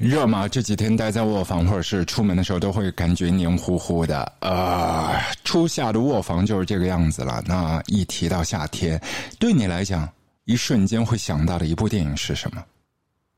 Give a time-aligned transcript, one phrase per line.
[0.00, 0.48] 热吗？
[0.48, 4.20] 这几天待在卧房或者是出门的时候，都会感觉黏糊糊的。
[4.40, 7.42] 啊，初夏的卧房就是这个样子了。
[7.46, 8.98] 那一提到夏天，
[9.38, 10.08] 对你来讲，
[10.46, 12.64] 一瞬间会想到的一部电影是什么？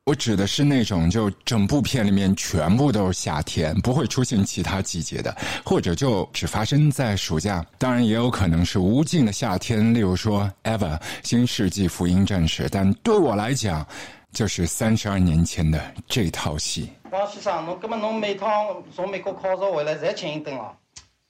[0.04, 5.32] 我指的是那种就整部片里面全部都是夏天，不会出现其他季节的，
[5.64, 7.64] 或者就只发生在暑假。
[7.78, 12.68] 当然，也有可能是无尽的夏天，例如说《Ever》新世纪福音战士。
[12.68, 13.86] 但对我来讲，
[14.32, 16.90] 就是三十二年前的这套戏。
[17.12, 18.50] 王先生，侬根本侬每趟
[18.92, 20.76] 从美国考察回来，侪请一顿了。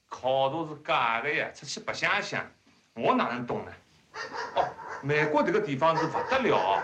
[0.09, 2.43] 考察是假的呀，出去白相相，
[2.95, 3.73] 我哪能懂呢？
[4.55, 4.65] 哦，
[5.03, 6.83] 美国这个地方是不得了，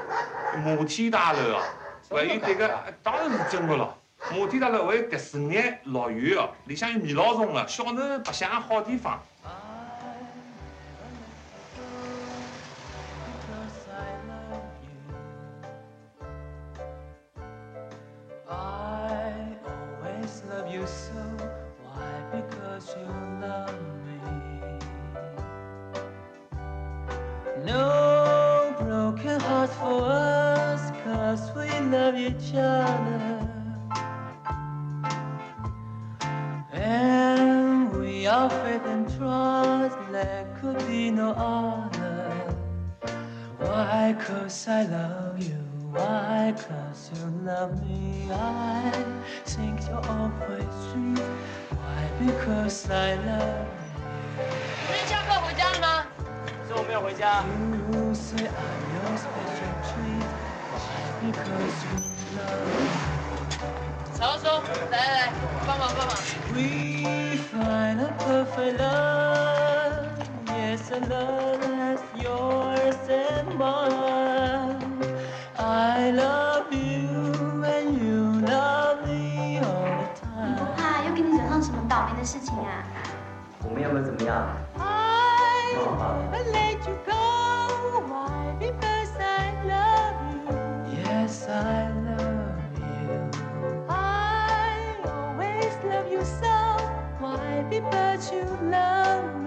[0.65, 1.63] 摩天大楼哦，
[2.11, 2.69] 还有这个
[3.03, 3.95] 当然是真的了。
[4.33, 9.23] 摩天大楼还有迪士尼乐园哦，里向有米老鼠的，小人白相好地方。
[31.95, 33.41] Each other.
[36.73, 42.31] And we are faith and trust, there could be no other.
[43.59, 44.15] Why?
[44.19, 45.59] Cause I love you.
[45.91, 46.55] Why?
[46.57, 48.29] Cause you love me.
[48.31, 48.93] I
[49.45, 51.25] think you're always sweet.
[51.71, 52.11] Why?
[52.21, 54.45] Because I love you.
[54.87, 56.07] 今天下课回家了吗？
[56.69, 57.43] 是我没有回家。
[57.93, 59.58] You say I'm your special treat.
[61.18, 61.32] Why?
[61.32, 61.98] Because you
[64.14, 64.46] 曹叔，
[64.92, 65.34] 来来来，
[65.66, 66.16] 帮忙帮忙。
[66.54, 70.06] We find a perfect love,
[70.48, 74.78] yes, a love that's yours and mine.
[75.58, 79.66] I love you and you love me all
[79.98, 80.48] the time.
[80.48, 82.84] 你不怕又给你惹上什么倒霉的事情啊？
[83.64, 84.48] 我们有没有怎么样？
[84.78, 87.12] I 好好 let you go,
[88.08, 88.54] why?
[88.60, 89.07] Because
[91.49, 93.31] I love you.
[93.89, 96.79] I always love you so.
[97.21, 97.65] Why?
[97.71, 99.38] Because you love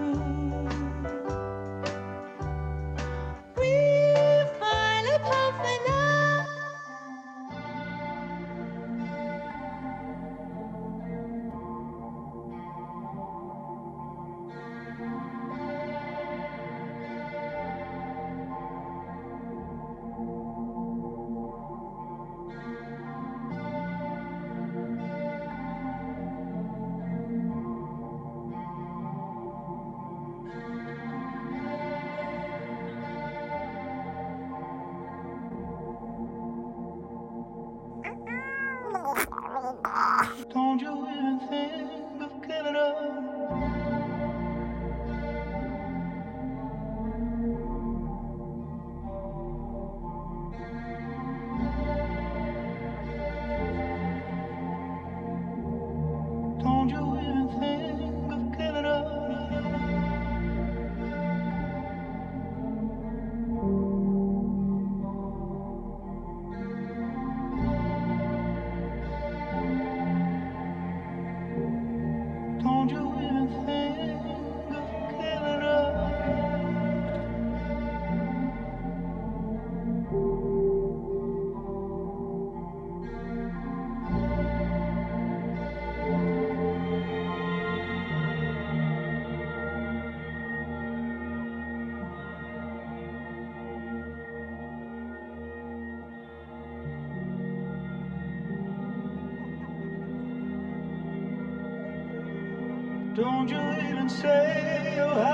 [104.02, 105.31] and say, oh,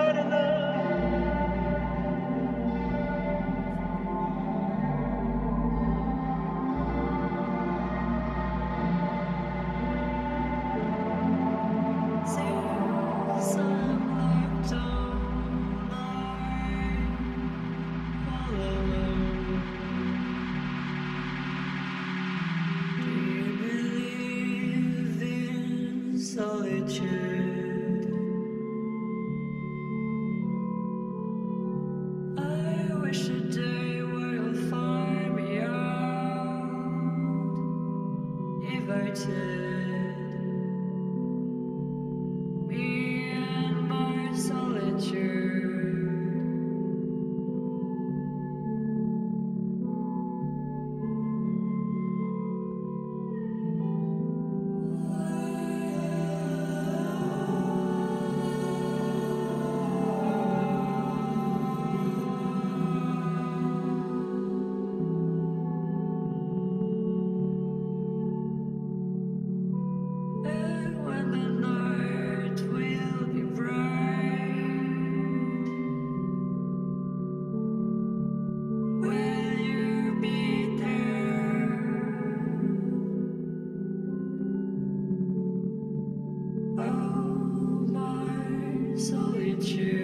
[88.98, 89.97] so it's true.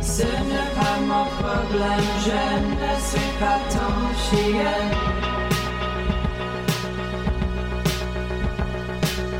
[0.00, 3.94] Ce n'est pas mon problème, je ne suis pas ton
[4.24, 4.80] chien.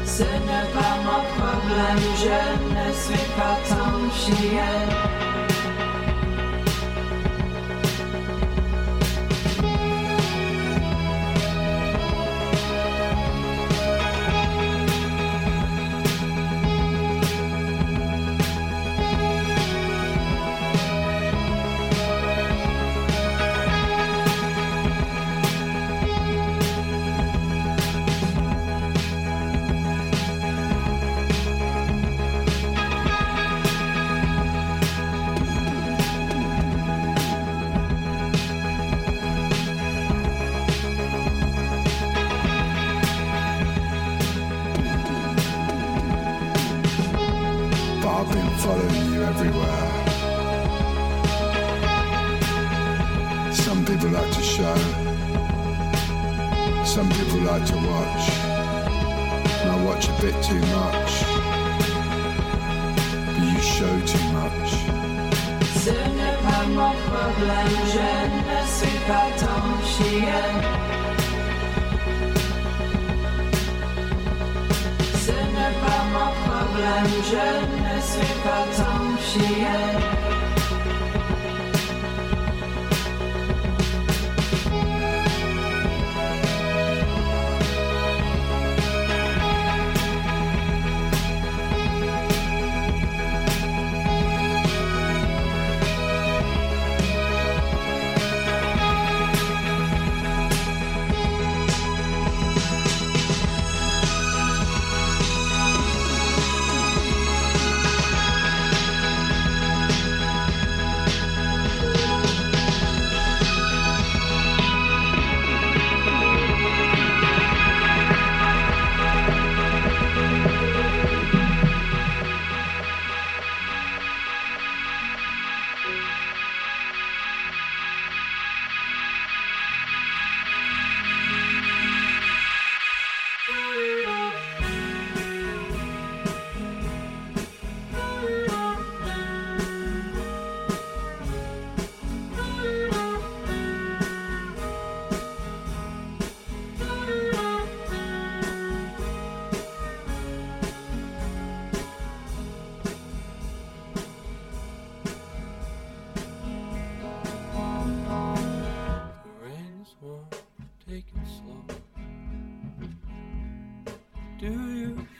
[0.04, 2.40] Ce n'est pas mon problème, je
[2.74, 5.09] ne suis pas ton chien.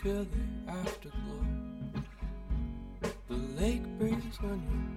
[0.02, 1.44] Feel the afterglow?
[3.28, 4.89] The lake breeze when your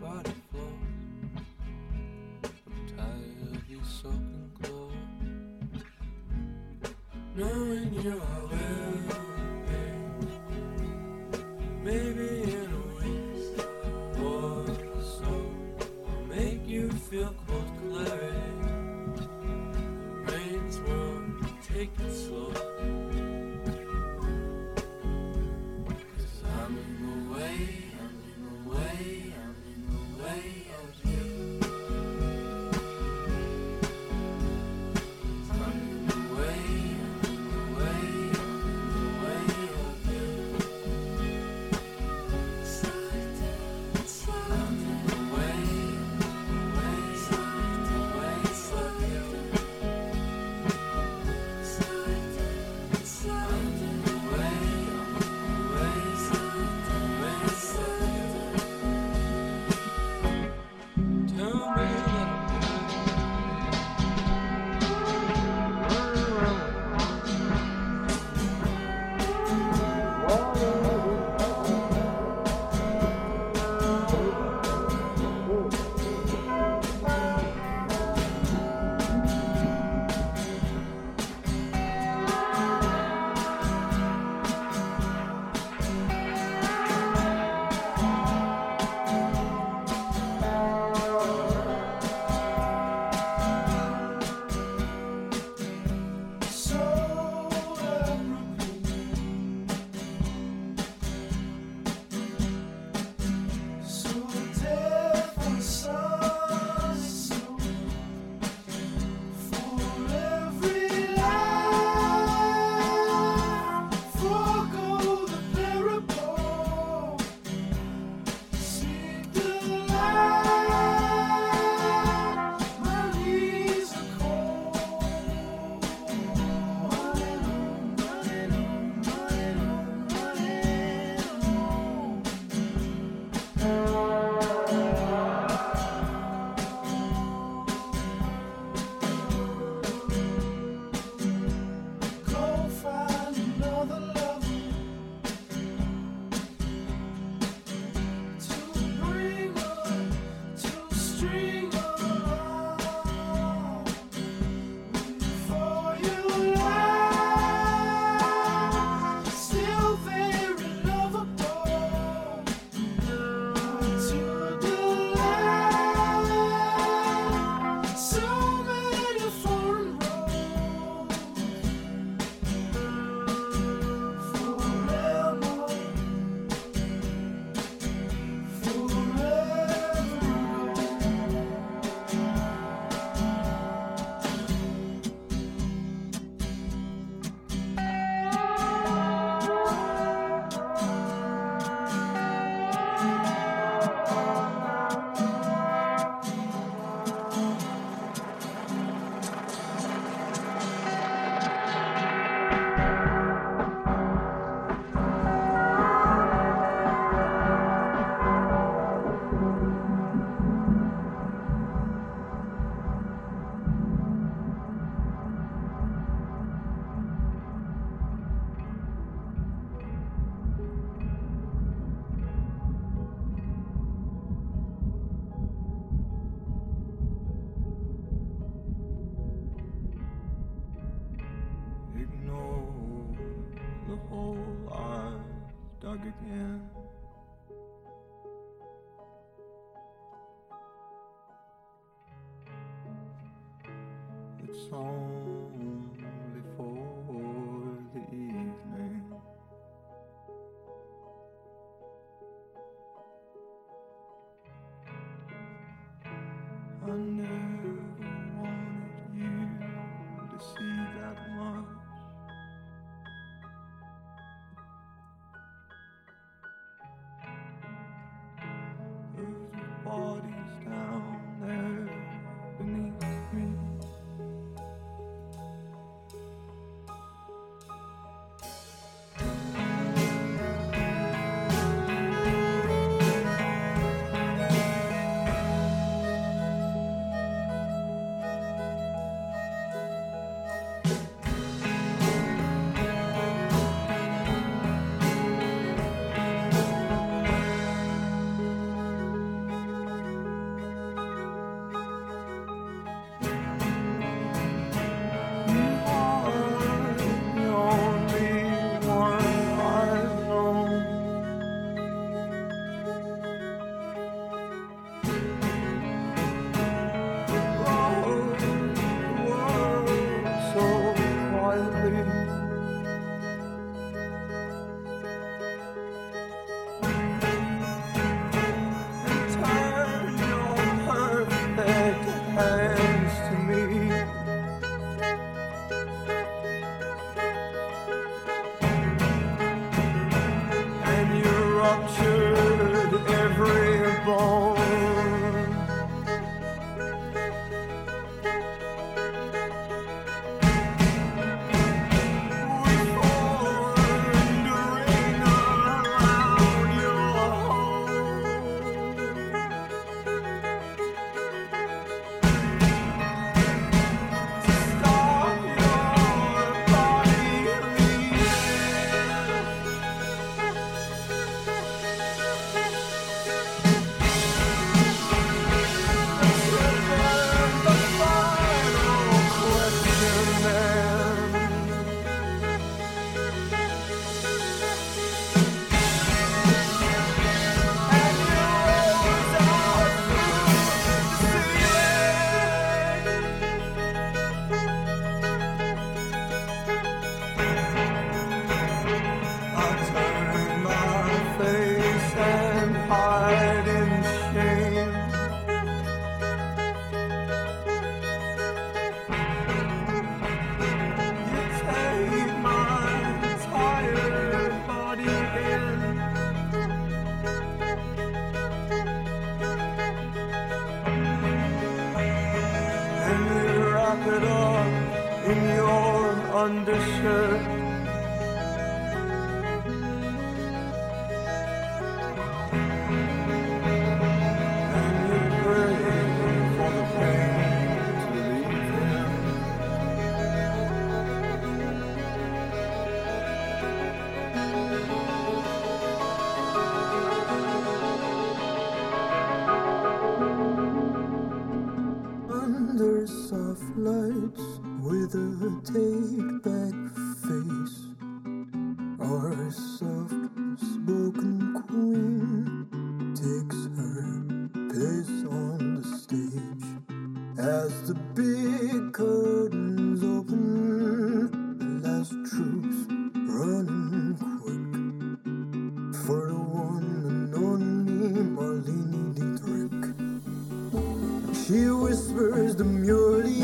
[481.46, 483.42] She whispers demurely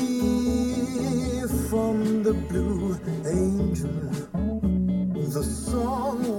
[1.69, 3.91] from the blue angel,
[5.33, 6.38] the song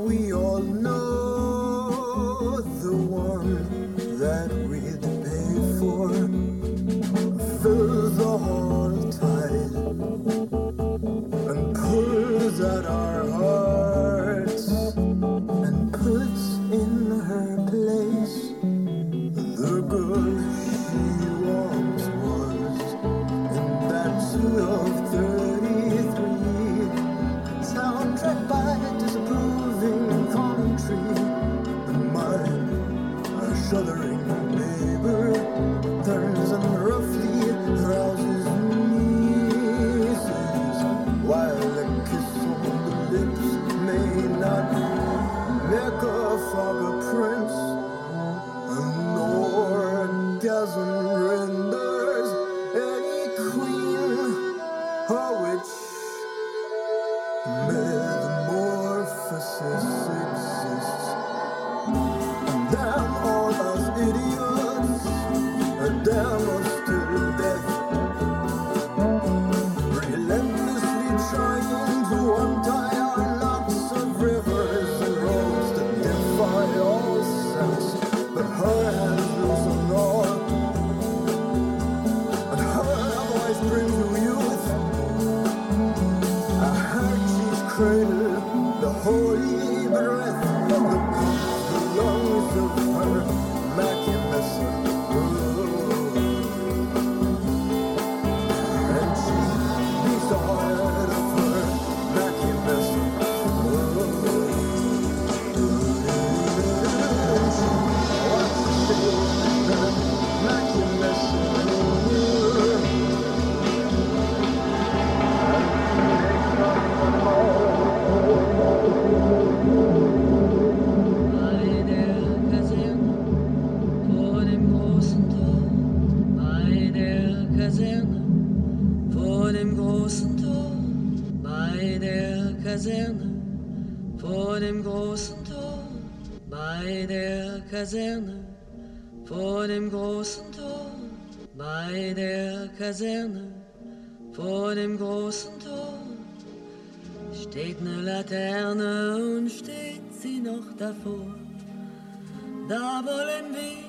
[153.20, 153.82] wollen wir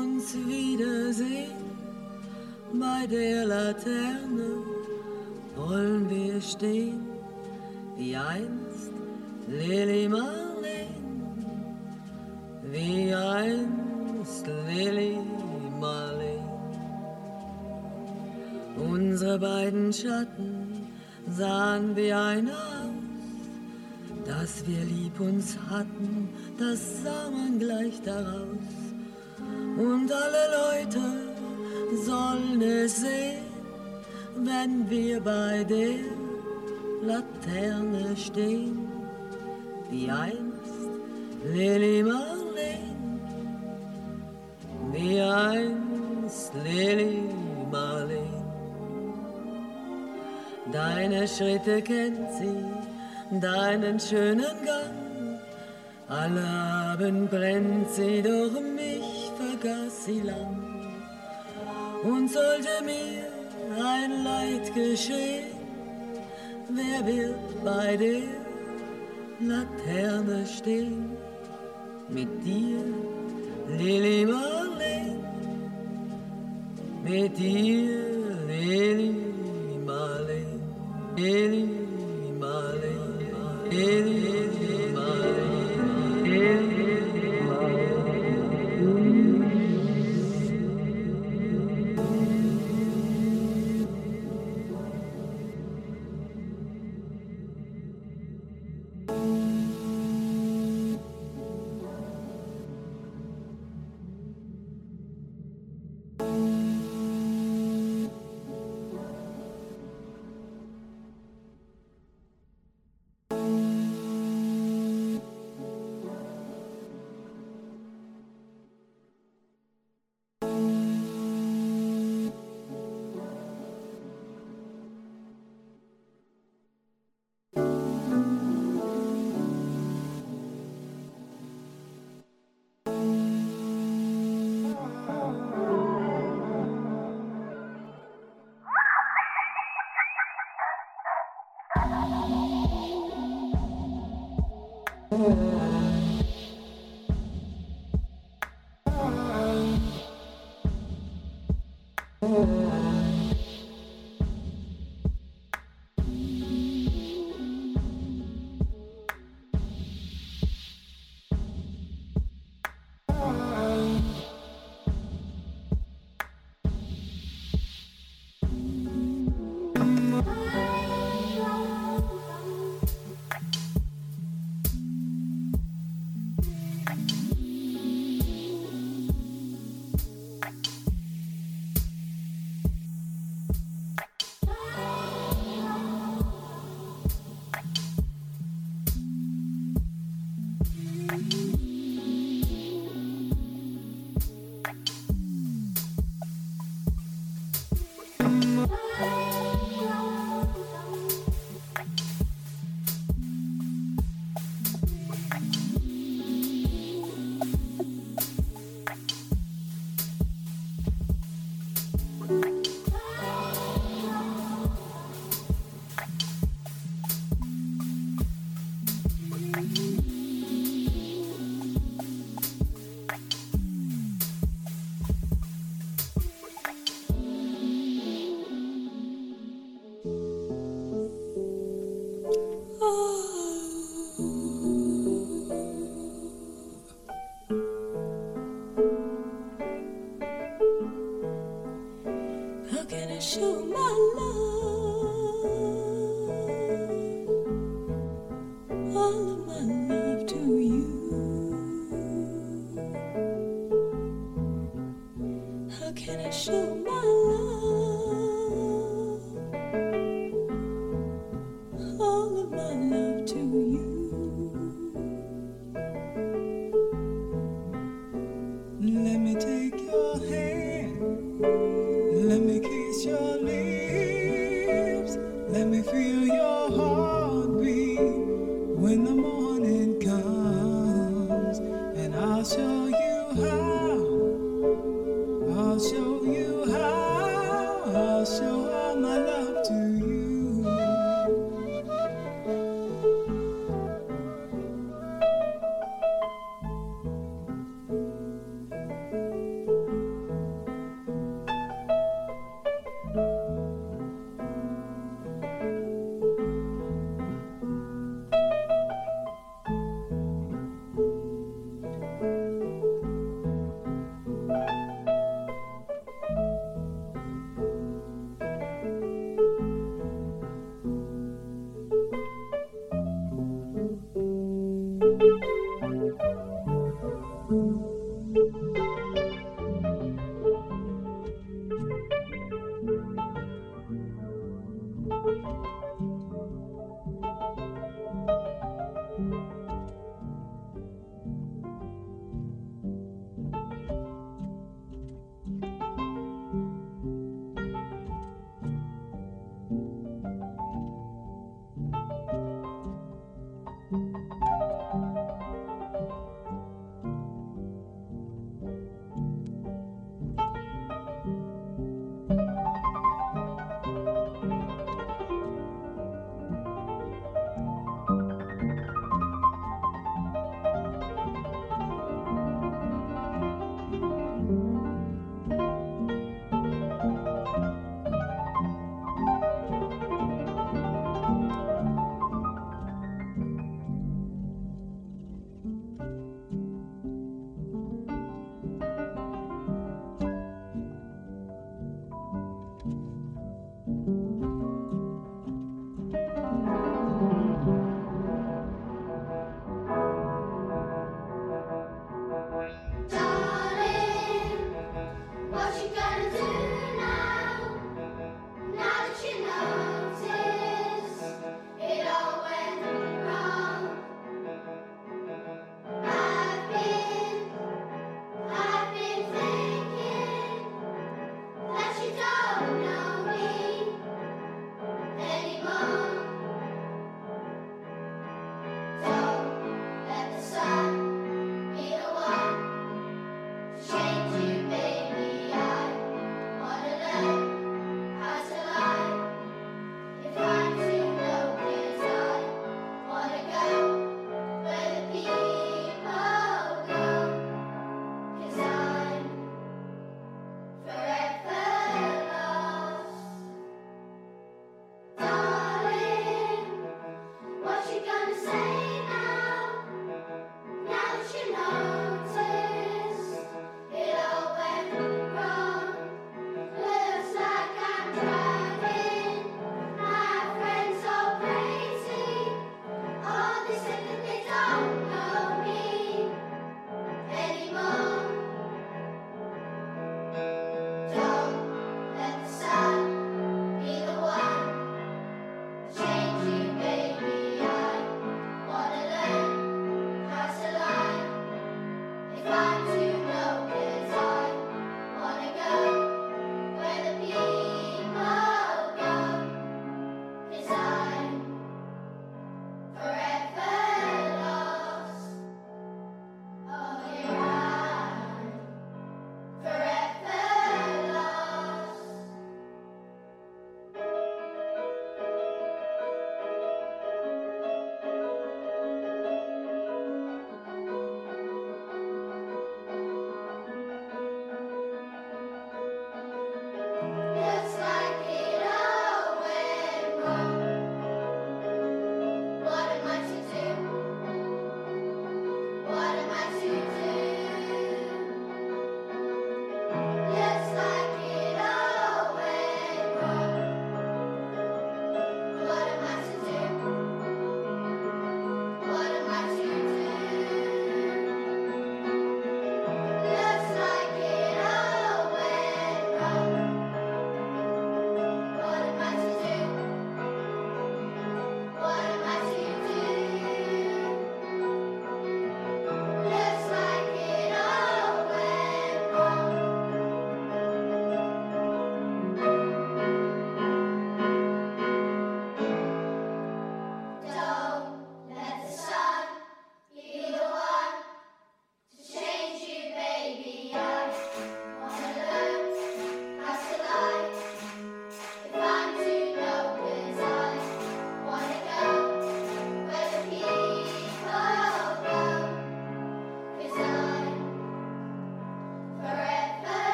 [0.00, 1.60] uns wiedersehen.
[2.72, 4.50] Bei der Laterne
[5.56, 7.00] wollen wir stehen,
[7.96, 8.92] wie einst
[9.48, 10.94] Lili Marleen,
[12.70, 15.18] wie einst Lili
[15.80, 16.48] Marleen.
[18.76, 20.86] Unsere beiden Schatten
[21.28, 22.69] sahen wie ein aus,
[24.30, 28.74] dass wir lieb uns hatten, das sah man gleich daraus.
[29.76, 31.04] Und alle Leute
[32.06, 33.48] sollen es sehen,
[34.36, 35.98] wenn wir bei der
[37.02, 38.88] Laterne stehen,
[39.90, 40.80] wie einst
[41.52, 43.20] Lili Marleen,
[44.92, 47.22] wie einst Lili
[47.72, 48.44] Marleen.
[50.70, 52.79] Deine Schritte kennt sie,
[53.38, 55.38] deinen schönen Gang.
[56.08, 56.46] Alle
[56.92, 60.58] Abend brennt sie, doch mich vergaß sie lang.
[62.02, 63.26] Und sollte mir
[63.76, 65.54] ein Leid geschehen,
[66.70, 68.22] wer wird bei der
[69.40, 71.16] Laterne stehen?
[72.08, 72.82] Mit dir,
[73.78, 75.24] Lili Marleen,
[77.04, 77.90] mit dir,
[78.48, 79.14] Lili
[79.86, 80.60] Marleen.
[81.16, 81.68] Eli
[82.38, 82.99] Male,
[83.72, 84.49] Eli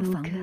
[0.00, 0.37] 卧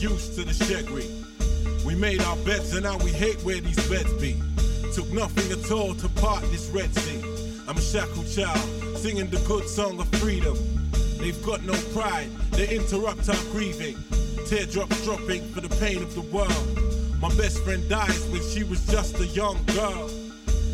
[0.00, 1.08] used to the shaggy.
[1.84, 4.40] We made our beds and now we hate where these beds be.
[4.94, 7.20] Took nothing at all to part this Red Sea.
[7.66, 8.58] I'm a shackled child,
[8.96, 10.56] singing the good song of freedom.
[11.18, 13.96] They've got no pride, they interrupt our grieving.
[14.46, 17.20] Teardrops dropping for the pain of the world.
[17.20, 20.08] My best friend dies when she was just a young girl.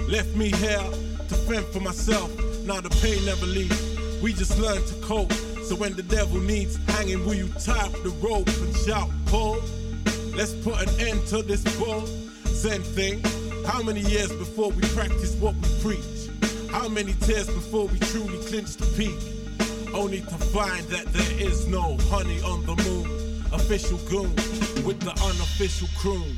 [0.09, 0.85] Left me here
[1.29, 2.31] to fend for myself.
[2.65, 4.23] Now the pain never leaves.
[4.23, 5.33] We just learn to cope.
[5.65, 9.63] So when the devil needs hanging, will you tie up the rope and shout, pull?
[10.37, 12.05] Let's put an end to this bull.
[12.49, 13.23] Zen thing.
[13.65, 16.29] How many years before we practice what we preach?
[16.71, 19.17] How many tears before we truly clinch the peak?
[19.95, 23.43] Only to find that there is no honey on the moon.
[23.51, 24.35] Official goon
[24.85, 26.37] with the unofficial croon.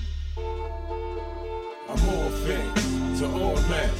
[1.88, 3.90] I'm all things to all men,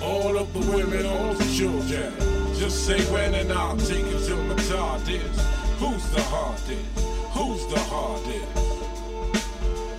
[0.00, 2.31] all of the women, all the children.
[2.62, 5.36] Just say when and I'll take it till my is.
[5.80, 7.00] Who's the hardest?
[7.34, 8.56] Who's the hardest?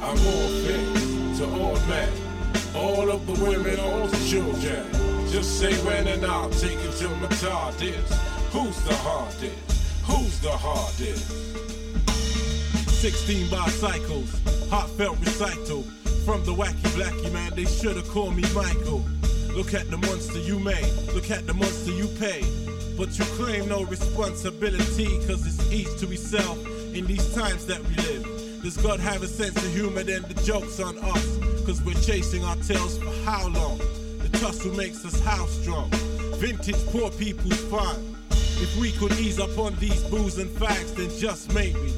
[0.02, 2.10] I'm all things to all men,
[2.74, 4.88] all of the women, all the children.
[5.30, 8.10] Just say when and I'll take it till my is.
[8.54, 10.02] Who's the hardest?
[10.06, 11.32] Who's the hardest?
[13.02, 14.40] 16 bicycles,
[14.70, 15.82] heartfelt recital.
[16.26, 19.04] From the wacky blacky man, they should've called me Michael.
[19.56, 22.46] Look at the monster you made, look at the monster you paid.
[22.98, 26.58] But you claim no responsibility, cause it's each to itself
[26.96, 28.62] in these times that we live.
[28.64, 30.02] Does God have a sense of humor?
[30.02, 33.78] Then the joke's on us, cause we're chasing our tails for how long?
[34.20, 35.92] The tussle makes us how strong?
[36.38, 38.16] Vintage poor people's fun.
[38.32, 41.94] If we could ease up on these booze and fags, then just maybe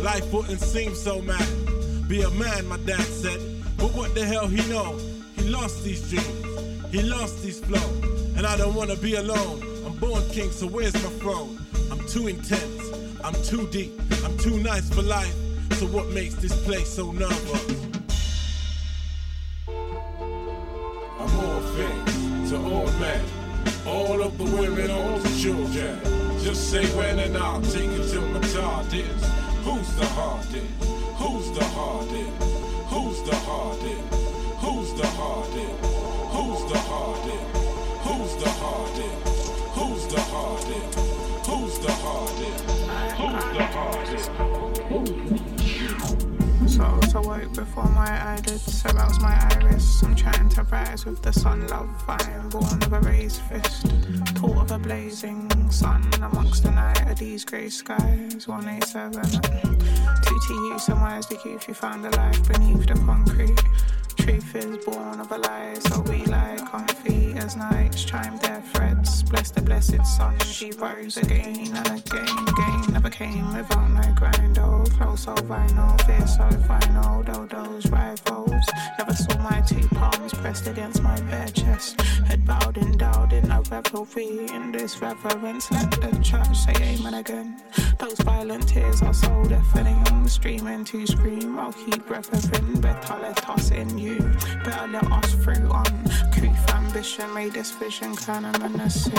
[0.00, 2.08] life wouldn't seem so mad.
[2.08, 3.40] Be a man, my dad said.
[3.76, 4.98] But what the hell he know?
[5.36, 6.45] He lost these dreams.
[6.90, 7.88] He lost his flow.
[8.36, 9.62] And I don't wanna be alone.
[9.86, 11.58] I'm born king, so where's my throne?
[11.90, 12.82] I'm too intense.
[13.24, 13.92] I'm too deep.
[14.24, 15.34] I'm too nice for life.
[15.78, 17.86] So what makes this place so nervous?
[19.68, 23.24] I'm all things to all men.
[23.86, 26.00] All of the women, all the children.
[26.42, 29.24] Just say when and I'll take it till my is.
[29.64, 30.56] Who's the hardest?
[31.18, 32.42] Who's the hardest?
[32.88, 34.15] Who's the hardest?
[46.66, 50.02] So, so woke before my eyelids arouse my iris.
[50.02, 51.88] I'm trying to rise with the sun, love.
[52.08, 53.86] I am born of a raised fist.
[54.38, 58.46] Thought of a blazing sun amongst the night of these grey skies.
[58.46, 59.22] 187.
[60.22, 63.62] Two to you, some wise the youth you found alive beneath the concrete.
[64.16, 69.22] Truth is born of a lie, so we lie comfy as nights chime their threads.
[69.24, 72.44] Bless the blessed sun, she rose again and again.
[72.56, 74.58] Gain never came without no grind.
[74.58, 77.22] Oh, flow so vinyl, fear so final.
[77.22, 78.64] Though those rivals.
[78.98, 82.00] Never saw my two palms pressed against my bare chest.
[82.26, 84.46] Head bowed and endowed in no revelry.
[84.52, 87.62] In this reverence, let the church say amen again.
[87.98, 90.28] Those violent tears are so deafening.
[90.28, 92.80] Streaming to scream, I'll keep reveling.
[92.80, 94.18] Better let us in you.
[94.64, 95.84] Better let us through on.
[96.32, 99.12] Creep ambition made this vision kind of menacing.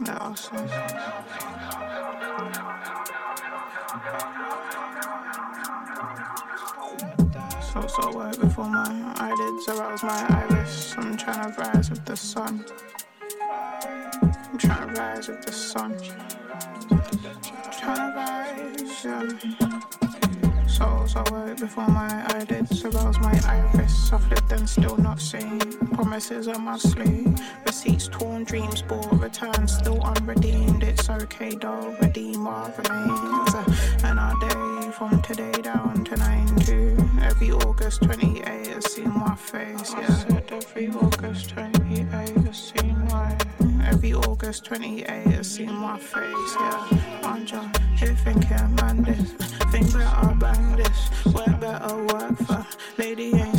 [0.00, 0.50] Let us
[7.72, 10.94] So, so right before my eyelids arouse my iris.
[10.96, 12.64] I'm trying to rise with the sun.
[14.22, 15.98] I'm trying to rise with the sun.
[17.78, 20.03] Trying to rise, yeah.
[20.74, 24.10] So, so right before my eyelids arouse my iris.
[24.12, 25.60] Lived and still not seen.
[25.92, 27.40] Promises on my sleeve.
[27.64, 30.82] Receipts torn, dreams bought, returns still unredeemed.
[30.82, 33.54] It's okay though, redeemer remains.
[34.02, 39.36] And our day from today down to 9 to every August 28 has seen my
[39.36, 39.92] face.
[39.92, 42.08] Yeah, I said every August 28
[42.46, 43.36] has seen my
[43.86, 47.20] Every August 28 has seen my face, yeah.
[47.22, 47.62] Anja,
[47.98, 49.32] here thinking, man, this
[49.70, 51.24] thing better bang this.
[51.26, 52.66] Work better work for.
[52.98, 53.53] Lady ain't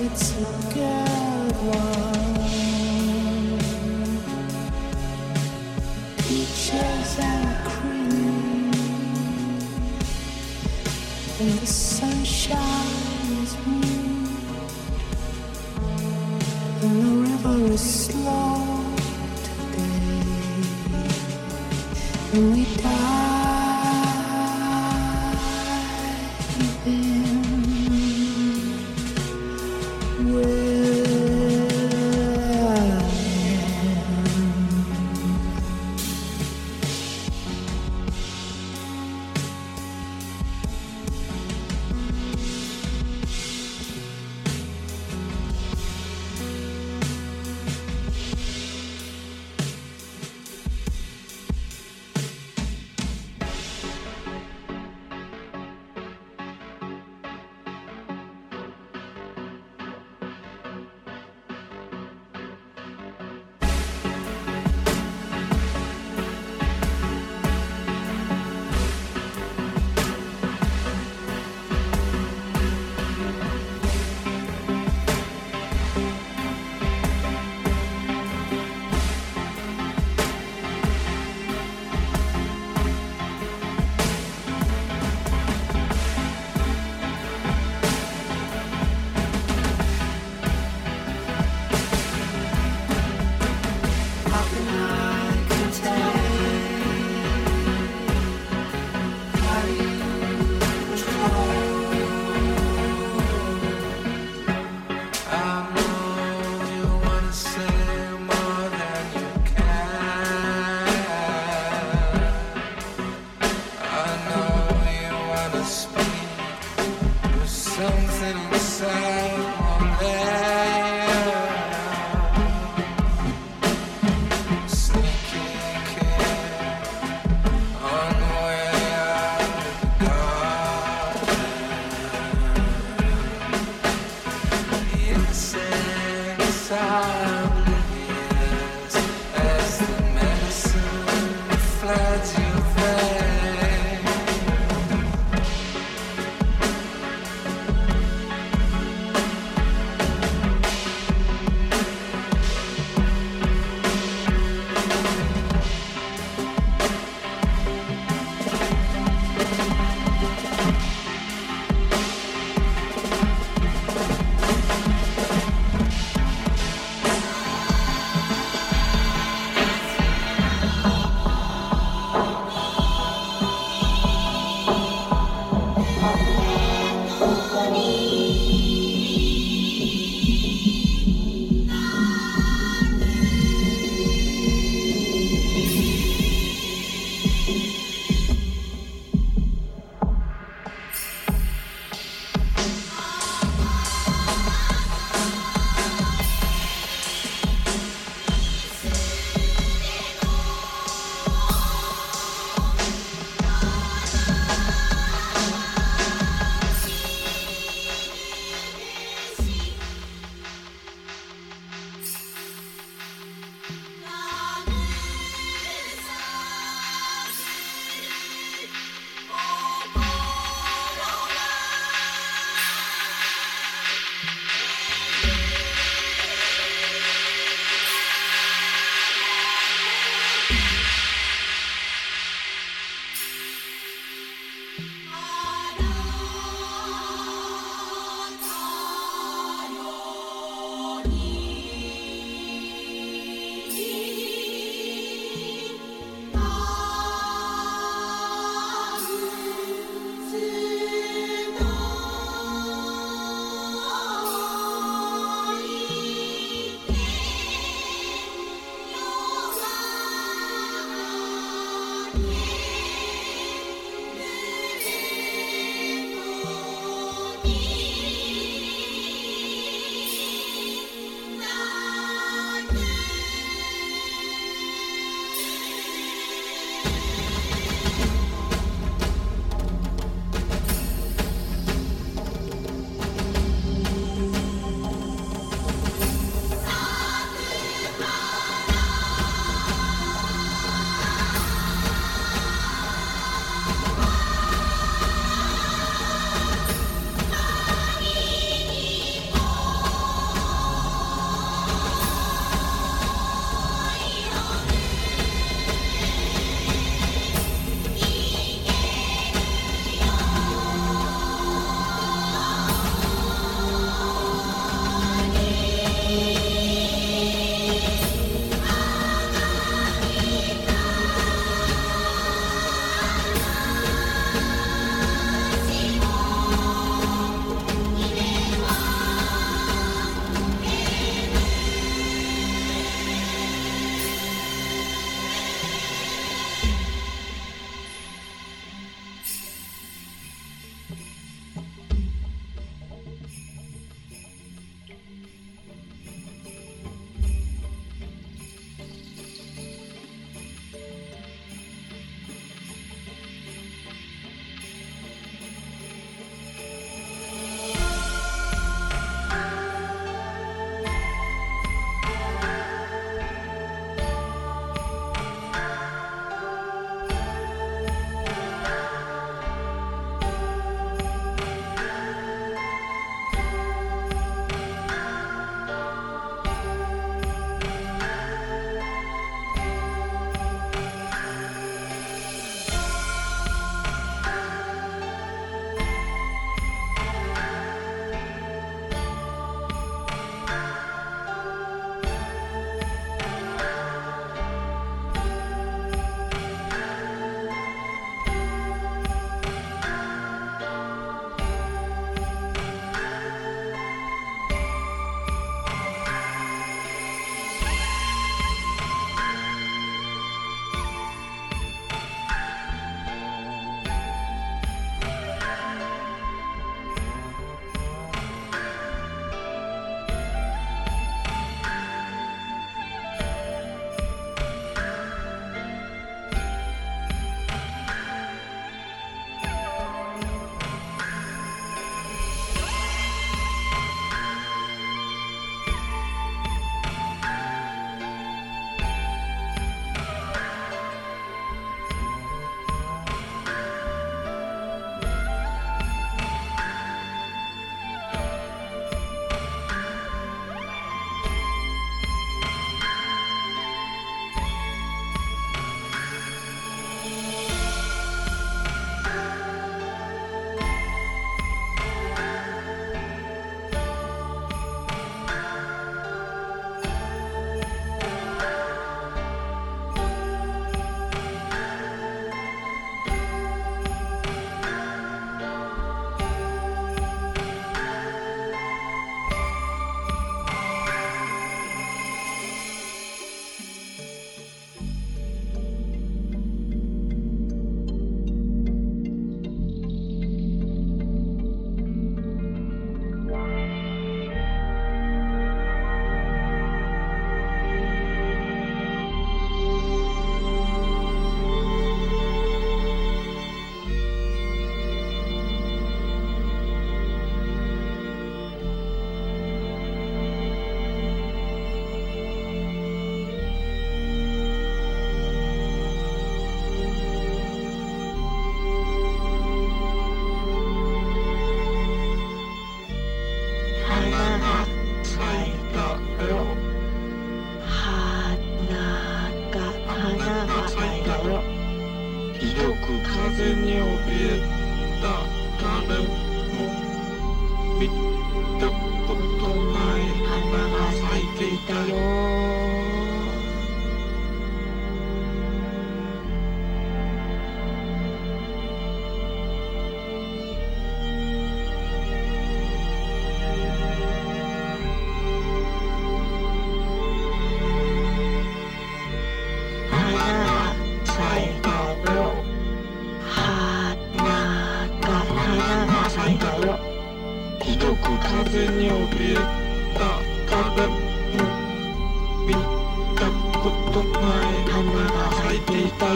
[0.00, 0.97] it's a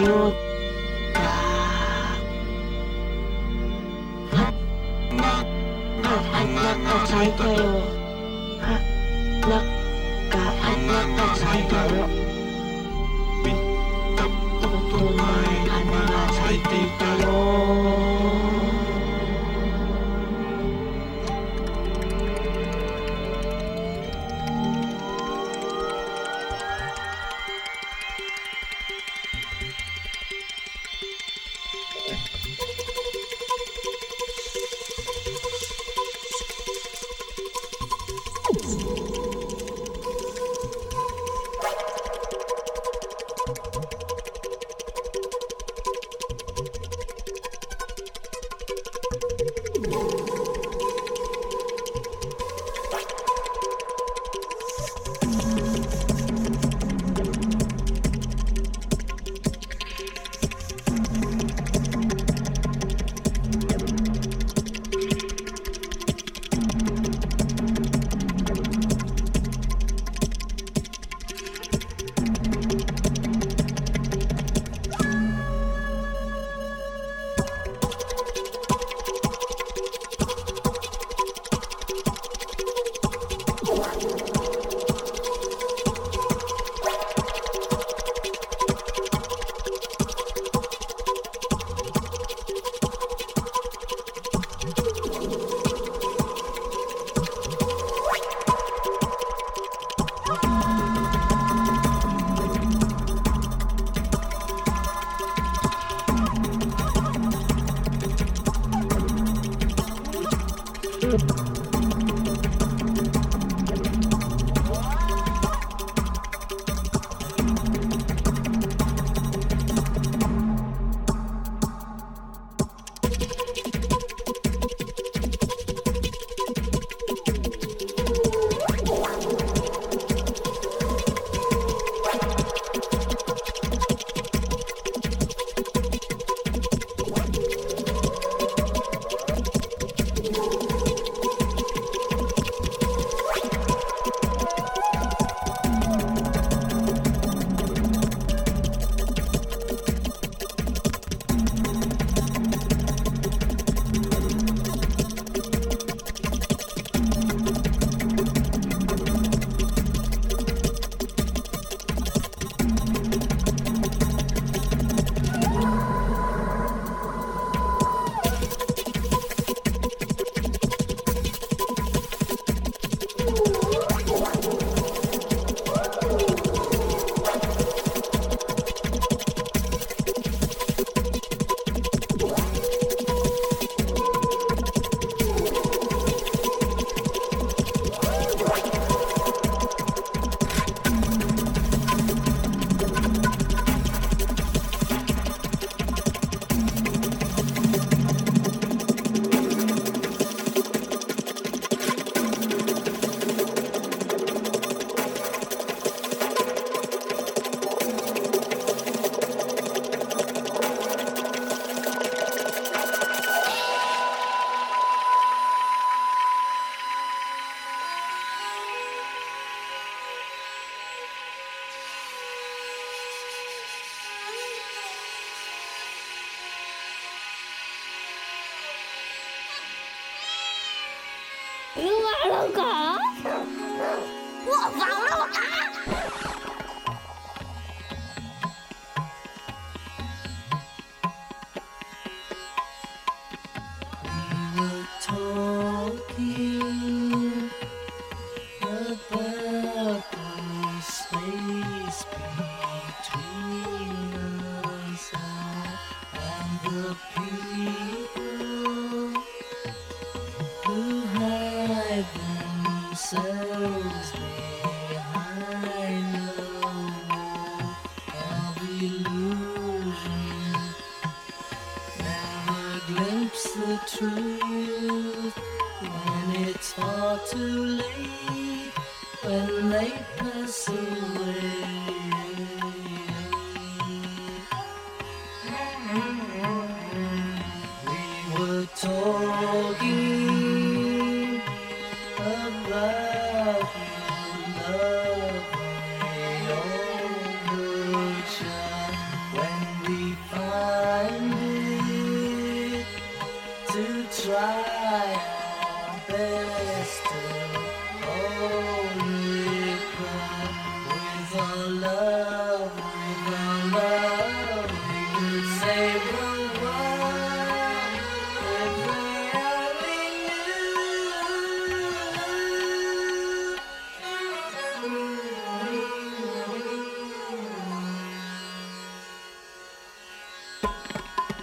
[0.02, 0.51] you.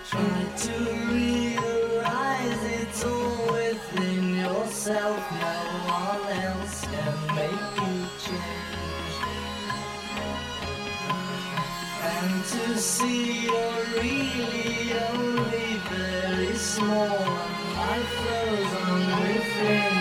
[0.09, 0.73] Try to
[1.11, 5.19] realize it's all within yourself.
[5.39, 9.15] No one else can make you change.
[12.01, 17.19] And to see you're really only very small,
[17.77, 19.98] life flows on within.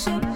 [0.00, 0.29] should